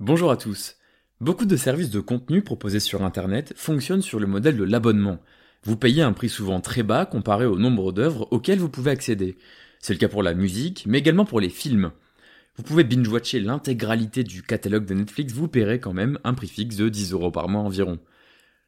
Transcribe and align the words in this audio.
Bonjour 0.00 0.30
à 0.30 0.36
tous. 0.36 0.76
Beaucoup 1.20 1.44
de 1.44 1.56
services 1.56 1.90
de 1.90 1.98
contenu 1.98 2.42
proposés 2.42 2.78
sur 2.78 3.02
Internet 3.02 3.52
fonctionnent 3.56 4.00
sur 4.00 4.20
le 4.20 4.28
modèle 4.28 4.56
de 4.56 4.62
l'abonnement. 4.62 5.18
Vous 5.64 5.76
payez 5.76 6.02
un 6.02 6.12
prix 6.12 6.28
souvent 6.28 6.60
très 6.60 6.84
bas 6.84 7.04
comparé 7.04 7.46
au 7.46 7.58
nombre 7.58 7.90
d'œuvres 7.90 8.28
auxquelles 8.30 8.60
vous 8.60 8.68
pouvez 8.68 8.92
accéder. 8.92 9.36
C'est 9.80 9.92
le 9.92 9.98
cas 9.98 10.06
pour 10.06 10.22
la 10.22 10.34
musique, 10.34 10.84
mais 10.86 10.98
également 10.98 11.24
pour 11.24 11.40
les 11.40 11.48
films. 11.48 11.90
Vous 12.54 12.62
pouvez 12.62 12.84
binge-watcher 12.84 13.40
l'intégralité 13.40 14.22
du 14.22 14.44
catalogue 14.44 14.86
de 14.86 14.94
Netflix, 14.94 15.32
vous 15.32 15.48
paierez 15.48 15.80
quand 15.80 15.94
même 15.94 16.20
un 16.22 16.34
prix 16.34 16.46
fixe 16.46 16.76
de 16.76 16.88
10 16.88 17.10
euros 17.10 17.32
par 17.32 17.48
mois 17.48 17.62
environ. 17.62 17.98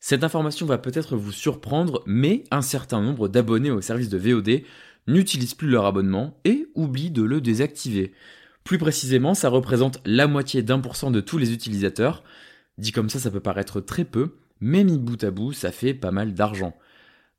Cette 0.00 0.24
information 0.24 0.66
va 0.66 0.78
peut-être 0.78 1.14
vous 1.14 1.30
surprendre, 1.30 2.02
mais 2.04 2.42
un 2.50 2.62
certain 2.62 3.00
nombre 3.00 3.28
d'abonnés 3.28 3.70
au 3.70 3.80
service 3.80 4.08
de 4.08 4.18
VOD 4.18 4.62
n'utilisent 5.06 5.54
plus 5.54 5.68
leur 5.68 5.86
abonnement 5.86 6.36
et 6.44 6.66
oublient 6.74 7.12
de 7.12 7.22
le 7.22 7.40
désactiver. 7.40 8.12
Plus 8.64 8.78
précisément, 8.78 9.34
ça 9.34 9.48
représente 9.48 10.00
la 10.04 10.26
moitié 10.26 10.62
d'un 10.62 10.78
pour 10.78 10.96
cent 10.96 11.10
de 11.10 11.20
tous 11.20 11.38
les 11.38 11.52
utilisateurs. 11.52 12.22
Dit 12.78 12.92
comme 12.92 13.10
ça, 13.10 13.18
ça 13.18 13.30
peut 13.30 13.40
paraître 13.40 13.80
très 13.80 14.04
peu, 14.04 14.36
mais 14.60 14.84
mis 14.84 14.98
bout 14.98 15.22
à 15.24 15.30
bout, 15.30 15.52
ça 15.52 15.72
fait 15.72 15.94
pas 15.94 16.10
mal 16.10 16.34
d'argent. 16.34 16.76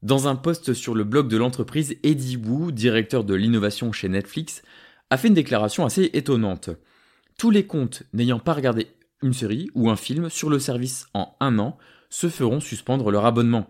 Dans 0.01 0.27
un 0.27 0.35
post 0.35 0.73
sur 0.73 0.95
le 0.95 1.05
blog 1.05 1.29
de 1.29 1.37
l'entreprise, 1.37 1.95
Eddie 2.03 2.35
Wu, 2.35 2.73
directeur 2.73 3.23
de 3.23 3.33
l'innovation 3.33 3.93
chez 3.93 4.09
Netflix, 4.09 4.61
a 5.09 5.17
fait 5.17 5.29
une 5.29 5.33
déclaration 5.33 5.85
assez 5.85 6.09
étonnante. 6.13 6.69
Tous 7.37 7.51
les 7.51 7.65
comptes 7.65 8.03
n'ayant 8.13 8.39
pas 8.39 8.53
regardé 8.53 8.87
une 9.21 9.33
série 9.33 9.69
ou 9.73 9.89
un 9.89 9.95
film 9.95 10.29
sur 10.29 10.49
le 10.49 10.59
service 10.59 11.07
en 11.13 11.35
un 11.39 11.57
an 11.57 11.77
se 12.09 12.27
feront 12.27 12.59
suspendre 12.59 13.09
leur 13.11 13.25
abonnement. 13.25 13.67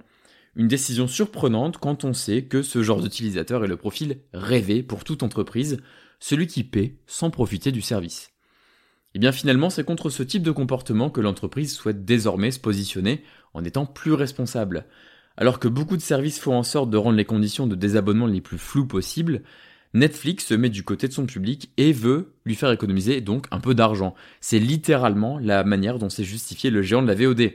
Une 0.56 0.68
décision 0.68 1.08
surprenante 1.08 1.78
quand 1.78 2.04
on 2.04 2.14
sait 2.14 2.44
que 2.44 2.62
ce 2.62 2.84
genre 2.84 3.02
d'utilisateur 3.02 3.64
est 3.64 3.68
le 3.68 3.78
profil 3.78 4.18
rêvé 4.34 4.84
pour 4.84 5.04
toute 5.04 5.24
entreprise, 5.24 5.78
celui 6.24 6.48
qui 6.48 6.64
paie 6.64 6.96
sans 7.06 7.30
profiter 7.32 7.74
du 7.74 7.82
service. 7.82 8.30
Et 9.14 9.18
eh 9.18 9.20
bien 9.20 9.34
finalement, 9.34 9.70
c'est 9.70 9.84
contre 9.84 10.10
ce 10.10 10.24
type 10.24 10.42
de 10.42 10.52
comportement 10.52 11.10
que 11.10 11.20
l'entreprise 11.20 11.74
souhaite 11.76 12.06
désormais 12.06 12.52
se 12.52 12.62
positionner 12.62 13.26
en 13.54 13.66
étant 13.66 13.86
plus 13.86 14.14
responsable. 14.14 14.86
Alors 15.36 15.60
que 15.60 15.68
beaucoup 15.68 15.98
de 15.98 16.02
services 16.02 16.40
font 16.40 16.56
en 16.56 16.64
sorte 16.64 16.90
de 16.90 16.96
rendre 16.96 17.18
les 17.18 17.26
conditions 17.26 17.68
de 17.68 17.76
désabonnement 17.76 18.26
les 18.26 18.40
plus 18.40 18.58
floues 18.58 18.88
possibles, 18.88 19.42
Netflix 19.94 20.46
se 20.46 20.54
met 20.54 20.70
du 20.70 20.84
côté 20.84 21.10
de 21.10 21.14
son 21.14 21.26
public 21.26 21.74
et 21.76 21.92
veut 21.92 22.34
lui 22.46 22.56
faire 22.56 22.72
économiser 22.72 23.20
donc 23.20 23.46
un 23.52 23.60
peu 23.60 23.76
d'argent. 23.76 24.16
C'est 24.40 24.60
littéralement 24.60 25.40
la 25.40 25.66
manière 25.66 26.00
dont 26.00 26.10
s'est 26.10 26.24
justifié 26.24 26.70
le 26.70 26.84
géant 26.84 27.02
de 27.02 27.08
la 27.08 27.16
VOD. 27.16 27.52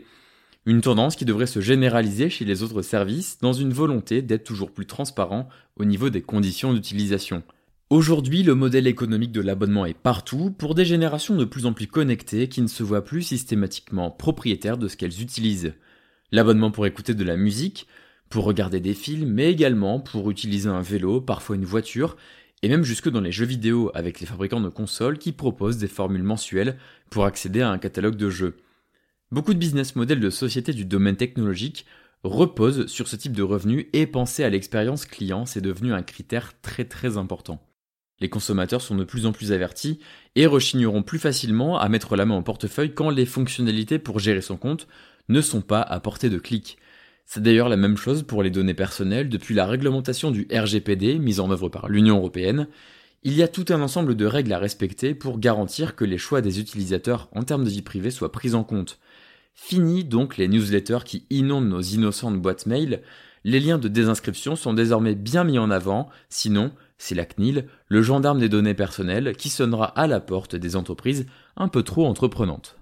Une 0.66 0.82
tendance 0.82 1.16
qui 1.16 1.24
devrait 1.24 1.46
se 1.46 1.62
généraliser 1.62 2.28
chez 2.28 2.44
les 2.44 2.62
autres 2.62 2.82
services 2.82 3.38
dans 3.40 3.54
une 3.54 3.72
volonté 3.72 4.20
d'être 4.20 4.44
toujours 4.44 4.72
plus 4.72 4.86
transparent 4.86 5.48
au 5.76 5.86
niveau 5.86 6.10
des 6.10 6.20
conditions 6.20 6.74
d'utilisation. 6.74 7.42
Aujourd'hui, 7.90 8.42
le 8.42 8.54
modèle 8.54 8.86
économique 8.86 9.32
de 9.32 9.40
l'abonnement 9.40 9.86
est 9.86 9.96
partout 9.96 10.50
pour 10.50 10.74
des 10.74 10.84
générations 10.84 11.36
de 11.36 11.46
plus 11.46 11.64
en 11.64 11.72
plus 11.72 11.86
connectées 11.86 12.50
qui 12.50 12.60
ne 12.60 12.66
se 12.66 12.82
voient 12.82 13.02
plus 13.02 13.22
systématiquement 13.22 14.10
propriétaires 14.10 14.76
de 14.76 14.88
ce 14.88 14.96
qu'elles 14.98 15.22
utilisent. 15.22 15.72
L'abonnement 16.30 16.70
pour 16.70 16.84
écouter 16.84 17.14
de 17.14 17.24
la 17.24 17.38
musique, 17.38 17.86
pour 18.28 18.44
regarder 18.44 18.80
des 18.80 18.92
films, 18.92 19.32
mais 19.32 19.50
également 19.50 20.00
pour 20.00 20.30
utiliser 20.30 20.68
un 20.68 20.82
vélo, 20.82 21.22
parfois 21.22 21.56
une 21.56 21.64
voiture, 21.64 22.18
et 22.62 22.68
même 22.68 22.84
jusque 22.84 23.08
dans 23.08 23.22
les 23.22 23.32
jeux 23.32 23.46
vidéo 23.46 23.90
avec 23.94 24.20
les 24.20 24.26
fabricants 24.26 24.60
de 24.60 24.68
consoles 24.68 25.16
qui 25.16 25.32
proposent 25.32 25.78
des 25.78 25.88
formules 25.88 26.22
mensuelles 26.22 26.76
pour 27.08 27.24
accéder 27.24 27.62
à 27.62 27.70
un 27.70 27.78
catalogue 27.78 28.16
de 28.16 28.28
jeux. 28.28 28.58
Beaucoup 29.32 29.54
de 29.54 29.58
business 29.58 29.96
models 29.96 30.20
de 30.20 30.28
sociétés 30.28 30.74
du 30.74 30.84
domaine 30.84 31.16
technologique 31.16 31.86
reposent 32.22 32.86
sur 32.86 33.08
ce 33.08 33.16
type 33.16 33.32
de 33.32 33.42
revenus 33.42 33.86
et 33.94 34.06
penser 34.06 34.44
à 34.44 34.50
l'expérience 34.50 35.06
client, 35.06 35.46
c'est 35.46 35.62
devenu 35.62 35.94
un 35.94 36.02
critère 36.02 36.52
très 36.60 36.84
très 36.84 37.16
important. 37.16 37.64
Les 38.20 38.28
consommateurs 38.28 38.82
sont 38.82 38.96
de 38.96 39.04
plus 39.04 39.26
en 39.26 39.32
plus 39.32 39.52
avertis 39.52 40.00
et 40.34 40.46
rechigneront 40.46 41.02
plus 41.02 41.18
facilement 41.18 41.78
à 41.78 41.88
mettre 41.88 42.16
la 42.16 42.26
main 42.26 42.36
au 42.36 42.42
portefeuille 42.42 42.92
quand 42.92 43.10
les 43.10 43.26
fonctionnalités 43.26 43.98
pour 43.98 44.18
gérer 44.18 44.40
son 44.40 44.56
compte 44.56 44.88
ne 45.28 45.40
sont 45.40 45.60
pas 45.60 45.82
à 45.82 46.00
portée 46.00 46.30
de 46.30 46.38
clic. 46.38 46.78
C'est 47.26 47.42
d'ailleurs 47.42 47.68
la 47.68 47.76
même 47.76 47.96
chose 47.96 48.22
pour 48.22 48.42
les 48.42 48.50
données 48.50 48.74
personnelles 48.74 49.28
depuis 49.28 49.54
la 49.54 49.66
réglementation 49.66 50.30
du 50.30 50.48
RGPD 50.50 51.18
mise 51.18 51.40
en 51.40 51.50
œuvre 51.50 51.68
par 51.68 51.88
l'Union 51.88 52.16
européenne. 52.16 52.68
Il 53.22 53.34
y 53.34 53.42
a 53.42 53.48
tout 53.48 53.66
un 53.68 53.82
ensemble 53.82 54.16
de 54.16 54.24
règles 54.24 54.52
à 54.52 54.58
respecter 54.58 55.14
pour 55.14 55.38
garantir 55.38 55.94
que 55.94 56.04
les 56.04 56.18
choix 56.18 56.40
des 56.40 56.58
utilisateurs 56.58 57.28
en 57.32 57.42
termes 57.42 57.64
de 57.64 57.70
vie 57.70 57.82
privée 57.82 58.10
soient 58.10 58.32
pris 58.32 58.54
en 58.54 58.64
compte. 58.64 58.98
Fini 59.54 60.04
donc 60.04 60.36
les 60.36 60.48
newsletters 60.48 61.04
qui 61.04 61.26
inondent 61.30 61.68
nos 61.68 61.82
innocentes 61.82 62.40
boîtes 62.40 62.66
mail. 62.66 63.02
Les 63.44 63.60
liens 63.60 63.78
de 63.78 63.88
désinscription 63.88 64.56
sont 64.56 64.72
désormais 64.72 65.14
bien 65.14 65.44
mis 65.44 65.58
en 65.58 65.70
avant, 65.70 66.08
sinon 66.30 66.72
c'est 66.98 67.14
la 67.14 67.24
CNIL, 67.24 67.66
le 67.86 68.02
gendarme 68.02 68.40
des 68.40 68.48
données 68.48 68.74
personnelles, 68.74 69.36
qui 69.36 69.48
sonnera 69.48 69.86
à 69.86 70.06
la 70.06 70.20
porte 70.20 70.56
des 70.56 70.76
entreprises 70.76 71.26
un 71.56 71.68
peu 71.68 71.82
trop 71.82 72.06
entreprenantes. 72.06 72.76